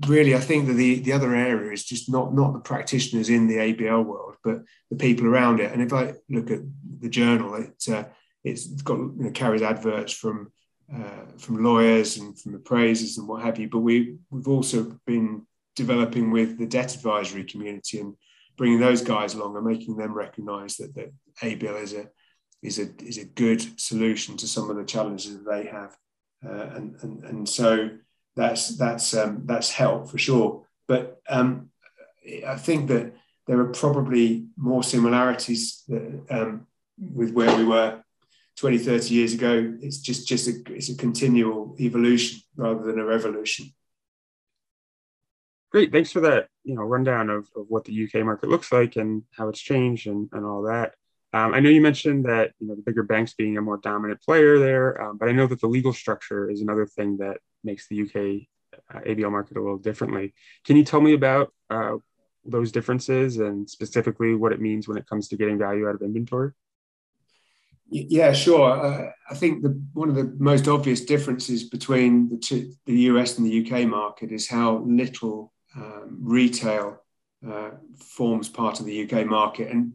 [0.07, 3.47] really, I think that the, the other area is just not, not the practitioners in
[3.47, 5.73] the ABL world, but the people around it.
[5.73, 6.61] And if I look at
[7.01, 8.05] the journal, it, uh,
[8.45, 10.53] it's got you know, carries adverts from
[10.95, 13.69] uh, from lawyers and from appraisers and what have you.
[13.69, 15.45] But we we've also been
[15.75, 18.15] developing with the debt advisory community and
[18.57, 22.09] bringing those guys along and making them recognise that that ABL is a
[22.63, 25.97] is a is a good solution to some of the challenges that they have,
[26.45, 27.91] uh, and, and and so
[28.35, 30.67] that's that's um, that's help for sure.
[30.89, 31.71] But um,
[32.47, 33.15] I think that
[33.47, 36.67] there are probably more similarities that, um,
[36.99, 38.03] with where we were
[38.57, 39.75] 20, 30 years ago.
[39.81, 43.73] It's just just a it's a continual evolution rather than a revolution.
[45.77, 45.93] Great.
[45.93, 49.25] Thanks for that, you know, rundown of, of what the UK market looks like and
[49.37, 50.95] how it's changed and, and all that.
[51.35, 54.23] Um, I know you mentioned that, you know, the bigger banks being a more dominant
[54.23, 57.89] player there, um, but I know that the legal structure is another thing that makes
[57.89, 58.47] the UK
[58.95, 60.33] uh, ABL market a little differently.
[60.65, 61.97] Can you tell me about uh,
[62.47, 66.01] those differences and specifically what it means when it comes to getting value out of
[66.01, 66.53] inventory?
[67.91, 68.71] Yeah, sure.
[68.71, 73.37] Uh, I think the, one of the most obvious differences between the, two, the US
[73.37, 77.03] and the UK market is how little um, retail
[77.47, 79.93] uh, forms part of the UK market, and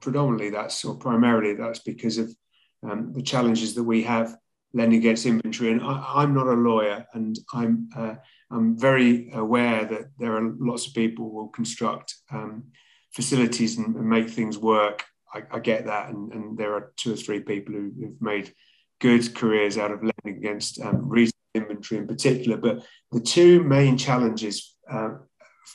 [0.00, 2.34] predominantly that's or primarily that's because of
[2.82, 4.36] um, the challenges that we have
[4.72, 5.72] lending against inventory.
[5.72, 8.14] And I, am not a lawyer, and I'm uh,
[8.50, 12.64] I'm very aware that there are lots of people who will construct um,
[13.12, 15.04] facilities and, and, make things work.
[15.34, 18.54] I, I get that, and, and, there are two or three people who, have made
[19.00, 22.56] good careers out of lending against um, retail inventory in particular.
[22.56, 25.10] But the two main challenges uh,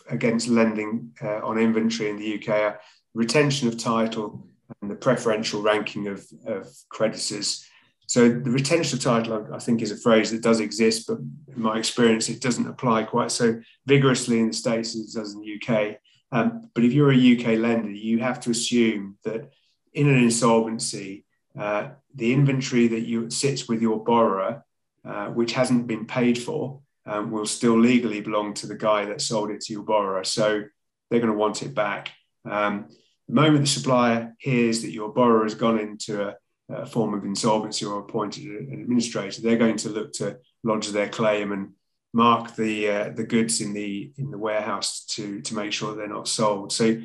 [0.10, 2.80] against lending uh, on inventory in the UK are
[3.14, 4.48] retention of title
[4.82, 7.68] and the preferential ranking of, of creditors.
[8.08, 11.62] So the retention of title, I think, is a phrase that does exist, but in
[11.62, 15.42] my experience, it doesn't apply quite so vigorously in the States as it does in
[15.42, 15.98] the UK.
[16.32, 19.52] Um, but if you're a UK lender, you have to assume that
[19.94, 21.26] in an insolvency,
[21.58, 24.66] uh, the inventory that you sits with your borrower,
[25.06, 29.22] uh, which hasn't been paid for, um, will still legally belong to the guy that
[29.22, 30.24] sold it to your borrower.
[30.24, 30.64] So
[31.10, 32.12] they're going to want it back.
[32.50, 32.88] Um,
[33.28, 36.36] the moment the supplier hears that your borrower has gone into a,
[36.70, 41.10] a form of insolvency or appointed an administrator, they're going to look to lodge their
[41.10, 41.74] claim and
[42.14, 46.08] mark the uh, the goods in the in the warehouse to to make sure they're
[46.08, 46.72] not sold.
[46.72, 47.02] So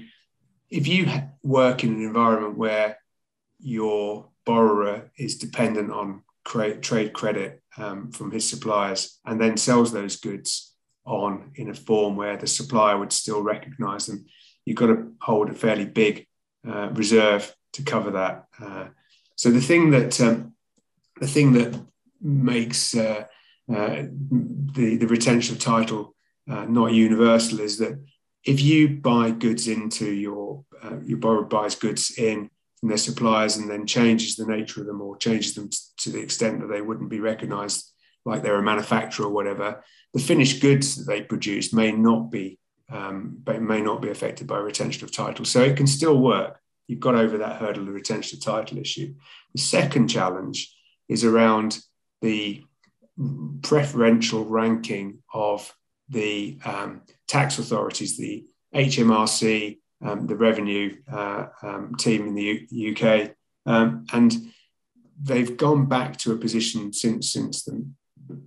[0.71, 1.09] if you
[1.43, 2.99] work in an environment where
[3.59, 10.17] your borrower is dependent on trade credit um, from his suppliers and then sells those
[10.17, 14.27] goods on in a form where the supplier would still recognize them,
[14.65, 16.27] you've got to hold a fairly big
[16.69, 18.45] uh, reserve to cover that.
[18.61, 18.89] Uh,
[19.37, 20.55] so the thing that um,
[21.21, 21.81] the thing that
[22.21, 23.25] makes uh,
[23.73, 24.03] uh
[24.73, 26.15] the the retention of title
[26.51, 27.95] uh, not universal is that
[28.45, 33.57] if you buy goods into your uh, your borrower buys goods in from their suppliers
[33.57, 36.81] and then changes the nature of them or changes them to the extent that they
[36.81, 37.93] wouldn't be recognized
[38.25, 39.83] like they're a manufacturer or whatever
[40.15, 42.59] the finished goods that they produce may not be
[42.91, 45.45] um, may not be affected by retention of title.
[45.45, 46.59] So it can still work.
[46.87, 49.15] You've got over that hurdle of retention of title issue.
[49.55, 50.75] The second challenge
[51.07, 51.81] is around
[52.23, 52.65] the
[53.63, 55.75] preferential ranking of
[56.09, 62.93] the um, tax authorities the hmrc um, the revenue uh, um, team in the U-
[62.93, 63.33] UK,
[63.67, 64.37] um, and
[65.21, 67.85] they've gone back to a position since since the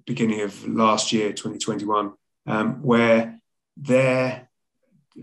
[0.06, 2.14] beginning of last year, 2021,
[2.48, 3.40] um, where
[3.76, 4.50] their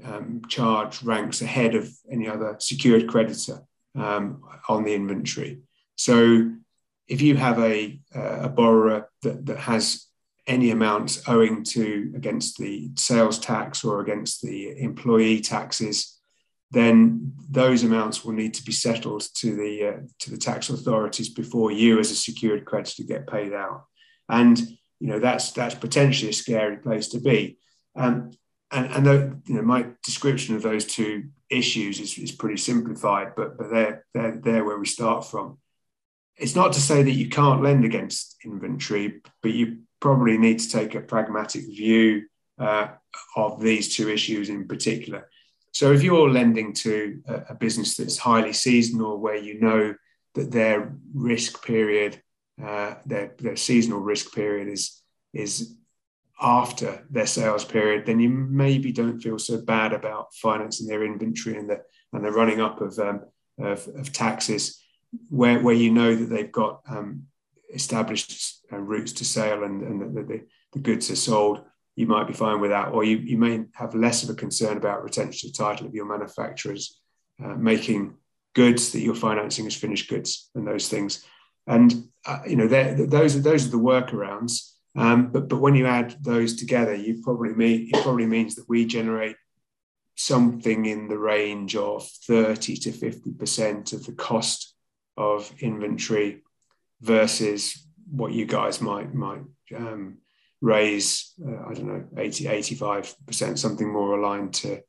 [0.04, 3.62] um, charge ranks ahead of any other secured creditor
[3.94, 5.60] on the inventory.
[5.96, 6.52] So,
[7.08, 10.08] if you have a, a borrower that, that has
[10.48, 16.17] any amounts owing to against the sales tax or against the employee taxes
[16.70, 21.28] then those amounts will need to be settled to the uh, to the tax authorities
[21.28, 23.85] before you, as a secured creditor, get paid out.
[24.28, 24.59] And
[25.00, 27.59] you know that's that's potentially a scary place to be.
[27.96, 28.33] Um,
[28.70, 33.33] and and the, you know my description of those two issues is, is pretty simplified,
[33.35, 35.59] but but they're they're they're where we start from.
[36.37, 40.70] It's not to say that you can't lend against inventory, but you probably need to
[40.70, 42.26] take a pragmatic view
[42.59, 42.88] uh,
[43.35, 45.28] of these two issues in particular
[45.72, 49.94] so if you're lending to a, business that's highly seasonal, where you know
[50.35, 52.22] that their risk period,
[52.62, 55.02] uh, their, their seasonal risk period is
[55.35, 55.76] is
[56.40, 61.57] after their sales period, then you maybe don't feel so bad about financing their inventory
[61.57, 61.81] and the
[62.12, 63.20] and the running up of um,
[63.59, 64.81] of, of, taxes,
[65.28, 67.24] where where you know that they've got um,
[67.74, 71.62] established uh, routes to sale and, and the, the, the goods are sold
[71.98, 74.76] you might be fine with that, or you, you may have less of a concern
[74.76, 77.00] about retention of title of your manufacturers
[77.44, 78.14] uh, making
[78.54, 81.24] goods that you're financing as finished goods and those things.
[81.66, 84.74] And uh, you know, those are those are the workarounds.
[84.96, 88.68] Um, but but when you add those together, you probably mean it probably means that
[88.68, 89.34] we generate
[90.14, 94.72] something in the range of 30 to 50 percent of the cost
[95.16, 96.44] of inventory
[97.00, 99.42] versus what you guys might might
[99.76, 100.18] um,
[100.60, 104.82] raise, uh, I don't know, 80, 85%, something more aligned to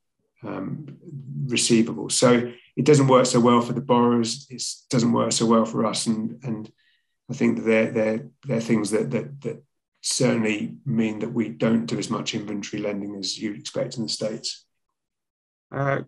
[0.43, 0.97] um,
[1.45, 2.13] receivables.
[2.13, 4.47] So it doesn't work so well for the borrowers.
[4.49, 6.07] It doesn't work so well for us.
[6.07, 6.71] And, and
[7.29, 9.63] I think that they're, they're, they're things that, that, that
[10.01, 14.09] certainly mean that we don't do as much inventory lending as you'd expect in the
[14.09, 14.65] States.
[15.71, 15.99] Uh,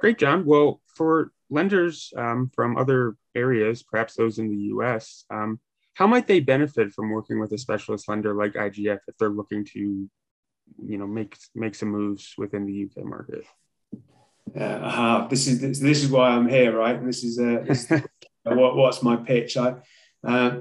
[0.00, 0.44] great, John.
[0.44, 5.58] Well, for lenders um, from other areas, perhaps those in the US, um,
[5.98, 9.64] how might they benefit from working with a specialist lender like IGF if they're looking
[9.64, 10.08] to,
[10.80, 13.44] you know, make make some moves within the UK market?
[14.54, 16.94] Yeah, uh, this is this, this, is why I'm here, right?
[16.94, 17.90] And this is, uh, this,
[18.44, 19.56] what, what's my pitch?
[19.56, 19.74] I
[20.22, 20.60] uh,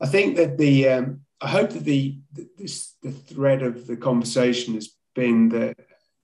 [0.00, 2.18] I think that the um, I hope that the
[2.58, 5.76] this the thread of the conversation has been that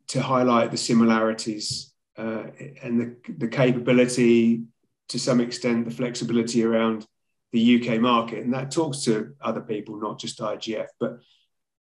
[0.09, 2.47] to highlight the similarities uh,
[2.83, 4.65] and the, the capability
[5.11, 7.07] to some extent the flexibility around
[7.53, 10.89] the UK market, and that talks to other people, not just IGF.
[11.01, 11.21] But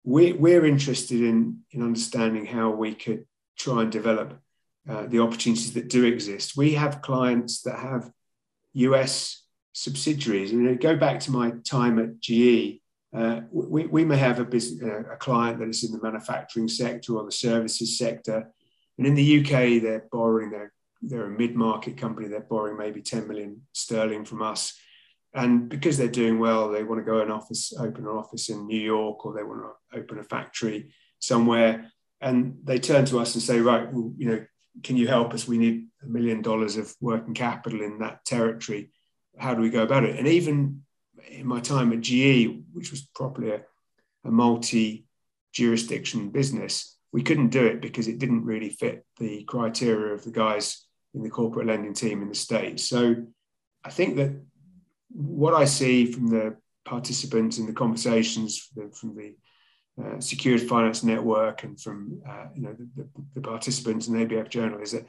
[0.04, 3.26] we, we're interested in, in understanding how we could
[3.58, 4.40] try and develop
[4.88, 6.56] uh, the opportunities that do exist.
[6.56, 8.10] We have clients that have
[8.74, 9.42] US
[9.72, 12.80] subsidiaries, and go back to my time at GE.
[13.12, 16.68] Uh, we, we may have a, business, uh, a client that is in the manufacturing
[16.68, 18.48] sector or the services sector,
[18.98, 20.50] and in the UK they're borrowing.
[20.50, 22.28] They're, they're a mid-market company.
[22.28, 24.78] They're borrowing maybe 10 million sterling from us
[25.36, 28.66] and because they're doing well, they want to go an office, open an office in
[28.66, 31.92] New York, or they want to open a factory somewhere.
[32.22, 34.46] And they turn to us and say, right, well, you know,
[34.82, 35.46] can you help us?
[35.46, 38.90] We need a million dollars of working capital in that territory.
[39.36, 40.18] How do we go about it?
[40.18, 40.82] And even
[41.28, 43.60] in my time at GE, which was properly a,
[44.24, 45.06] a multi
[45.52, 50.30] jurisdiction business, we couldn't do it because it didn't really fit the criteria of the
[50.30, 52.84] guys in the corporate lending team in the States.
[52.84, 53.16] So
[53.84, 54.42] I think that
[55.10, 59.34] what I see from the participants in the conversations from the
[60.02, 64.26] uh, Secured Finance Network and from uh, you know the, the, the, participants in the
[64.26, 65.06] ABF Journal is that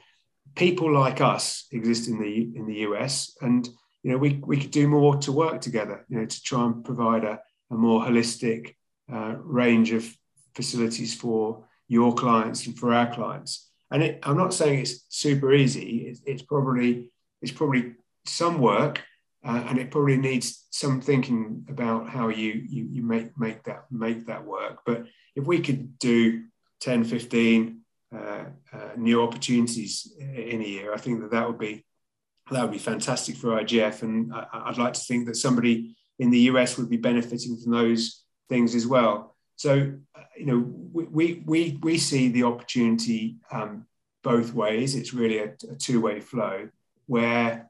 [0.56, 3.68] people like us exist in the in the US, and
[4.02, 6.84] you know we we could do more to work together, you know, to try and
[6.84, 7.38] provide a,
[7.70, 8.76] a more holistic
[9.12, 10.10] uh, range of
[10.54, 13.70] facilities for your clients and for our clients.
[13.90, 16.06] And it, I'm not saying it's super easy.
[16.08, 17.10] It's, it's probably
[17.42, 17.94] it's probably
[18.24, 19.02] some work,
[19.44, 23.84] uh, and it probably needs some thinking about how you, you you make make that
[23.90, 24.80] make that work.
[24.84, 25.04] But
[25.36, 26.44] if we could do
[26.80, 27.80] 10, 15
[28.14, 28.44] uh, uh,
[28.96, 31.84] new opportunities in a year, I think that that would be
[32.50, 36.30] that would be fantastic for IGF, and I, would like to think that somebody in
[36.30, 39.36] the US would be benefiting from those things as well.
[39.56, 39.92] So,
[40.36, 40.58] you know,
[40.92, 43.86] we we we see the opportunity um,
[44.22, 44.94] both ways.
[44.94, 46.68] It's really a, a two way flow
[47.06, 47.67] where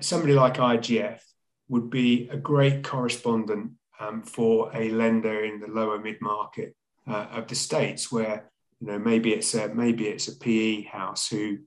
[0.00, 1.20] somebody like IGF
[1.68, 6.74] would be a great correspondent um, for a lender in the lower mid market
[7.06, 11.28] uh, of the states, where you know maybe it's a maybe it's a PE house
[11.28, 11.58] who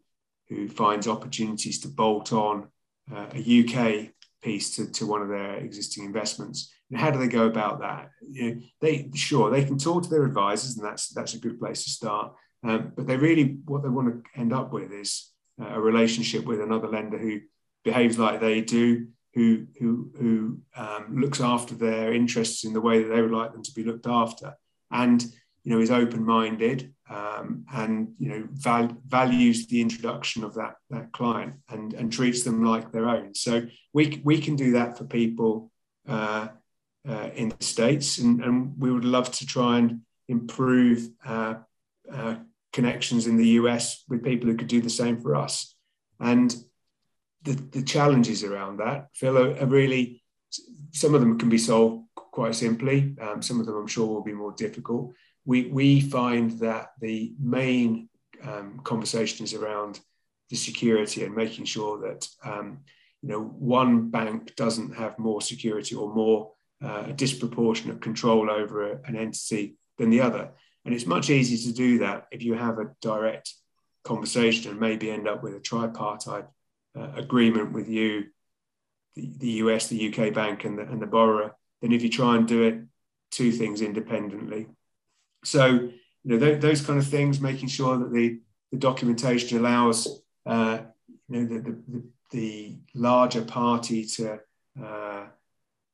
[0.49, 2.67] who finds opportunities to bolt on
[3.13, 4.09] uh, a UK
[4.41, 6.73] piece to, to one of their existing investments.
[6.89, 8.09] And how do they go about that?
[8.21, 11.59] You know, they sure they can talk to their advisors, and that's that's a good
[11.59, 12.34] place to start.
[12.63, 16.45] Um, but they really what they want to end up with is uh, a relationship
[16.45, 17.39] with another lender who
[17.84, 23.01] behaves like they do, who who who um, looks after their interests in the way
[23.01, 24.55] that they would like them to be looked after,
[24.91, 25.23] and
[25.63, 30.75] you know is open minded um, and you know val- values the introduction of that
[30.89, 33.34] that client and and treats them like their own.
[33.34, 35.71] So we we can do that for people
[36.07, 36.49] uh,
[37.07, 41.09] uh, in the states, and, and we would love to try and improve.
[41.25, 41.55] Uh,
[42.11, 42.36] uh
[42.73, 45.75] connections in the US with people who could do the same for us.
[46.19, 46.55] And
[47.43, 50.21] the, the challenges around that, Phil, are, are, really
[50.91, 53.15] some of them can be solved quite simply.
[53.19, 55.13] Um, some of them, I'm sure, will be more difficult.
[55.45, 58.09] We we find that the main
[58.43, 59.99] um, conversation is around
[60.49, 62.79] the security and making sure that um,
[63.21, 66.51] you know one bank doesn't have more security or more
[66.83, 70.51] uh, disproportionate control over a, an entity than the other.
[70.83, 73.53] And it's much easier to do that if you have a direct
[74.03, 76.45] conversation and maybe end up with a tripartite
[76.97, 78.25] uh, agreement with you,
[79.15, 82.35] the, the US, the UK bank, and the, and the borrower, than if you try
[82.35, 82.81] and do it
[83.31, 84.67] two things independently.
[85.43, 85.91] So, you
[86.23, 88.39] know, th- those kind of things, making sure that the,
[88.71, 90.79] the documentation allows, uh,
[91.29, 94.39] you know, the, the, the, larger party to
[94.83, 95.25] uh,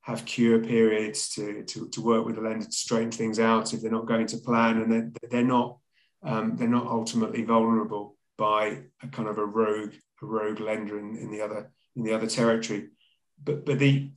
[0.01, 3.81] have cure periods to, to, to work with the lender to straighten things out if
[3.81, 5.77] they're not going to plan and they're, they're not
[6.23, 11.15] um, they're not ultimately vulnerable by a kind of a rogue a rogue lender in,
[11.17, 12.89] in the other in the other territory.
[13.43, 14.11] But but the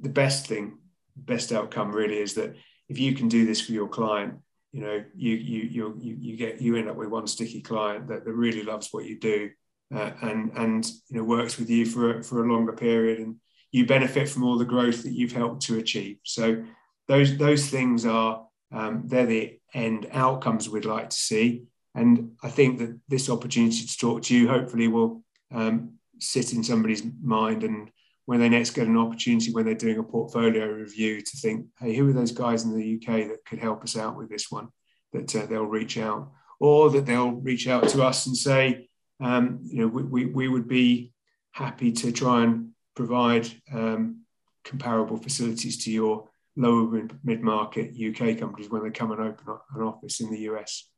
[0.00, 0.78] the best thing,
[1.16, 2.56] best outcome really is that
[2.88, 4.34] if you can do this for your client,
[4.72, 8.24] you know, you you you you, get you end up with one sticky client that,
[8.24, 9.50] that really loves what you do
[9.94, 13.36] uh, and and you know works with you for for a longer period and
[13.72, 16.18] you benefit from all the growth that you've helped to achieve.
[16.22, 16.64] So
[17.08, 21.64] those those things are um, they're the end outcomes we'd like to see.
[21.94, 26.62] And I think that this opportunity to talk to you hopefully will um, sit in
[26.62, 27.90] somebody's mind and
[28.26, 31.94] when they next get an opportunity when they're doing a portfolio review to think hey
[31.94, 34.68] who are those guys in the uk that could help us out with this one?
[35.12, 38.88] That uh, they'll reach out or that they'll reach out to us and say
[39.20, 41.12] um, you know we, we, we, would be
[41.52, 44.22] happy to try and provide um,
[44.64, 50.20] comparable facilities to your lower mid-market uk companies when they come and open an office
[50.20, 50.88] in the us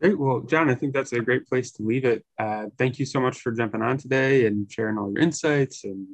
[0.00, 0.18] Great.
[0.18, 2.24] Well, John, I think that's a great place to leave it.
[2.38, 6.06] Uh, thank you so much for jumping on today and sharing all your insights and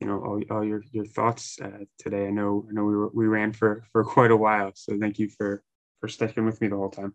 [0.00, 2.26] you know all, all your your thoughts uh, today.
[2.26, 5.18] I know I know we were, we ran for for quite a while, so thank
[5.18, 5.62] you for
[6.00, 7.14] for sticking with me the whole time.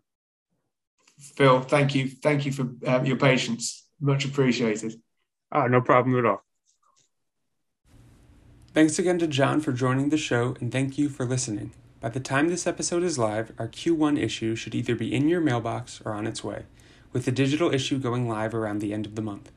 [1.18, 3.86] Phil, thank you, thank you for uh, your patience.
[4.00, 5.00] Much appreciated.
[5.52, 6.42] Oh, no problem at all.
[8.74, 11.72] Thanks again to John for joining the show, and thank you for listening.
[12.02, 15.40] By the time this episode is live, our Q1 issue should either be in your
[15.40, 16.64] mailbox or on its way,
[17.12, 19.52] with the digital issue going live around the end of the month.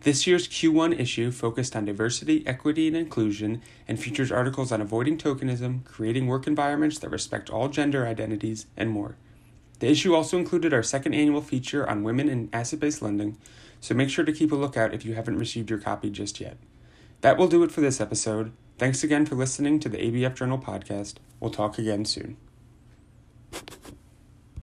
[0.00, 5.18] This year's Q1 issue focused on diversity, equity, and inclusion and features articles on avoiding
[5.18, 9.16] tokenism, creating work environments that respect all gender identities, and more.
[9.80, 13.36] The issue also included our second annual feature on women in asset based lending,
[13.82, 16.56] so make sure to keep a lookout if you haven't received your copy just yet.
[17.20, 18.52] That will do it for this episode.
[18.76, 21.14] Thanks again for listening to the ABF Journal podcast.
[21.38, 22.36] We'll talk again soon.